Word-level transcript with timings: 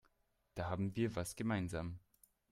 Da 0.55 0.67
haben 0.67 0.95
wir 0.95 1.15
was 1.15 1.35
gemeinsam. 1.35 1.99